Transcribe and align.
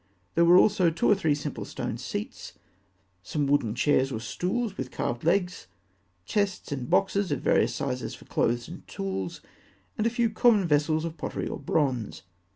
There 0.33 0.45
were 0.45 0.57
also 0.57 0.89
two 0.89 1.07
or 1.07 1.13
three 1.13 1.35
simple 1.35 1.63
stone 1.63 1.99
seats, 1.99 2.53
some 3.21 3.45
wooden 3.45 3.75
chairs 3.75 4.11
or 4.11 4.19
stools 4.19 4.75
with 4.75 4.89
carved 4.89 5.23
legs, 5.23 5.67
chests 6.25 6.71
and 6.71 6.89
boxes 6.89 7.31
of 7.31 7.41
various 7.41 7.75
sizes 7.75 8.15
for 8.15 8.25
clothes 8.25 8.67
and 8.67 8.87
tools, 8.87 9.41
and 9.99 10.07
a 10.07 10.09
few 10.09 10.31
common 10.31 10.67
vessels 10.67 11.05
of 11.05 11.17
pottery 11.17 11.47
or 11.47 11.59
bronze. 11.59 12.23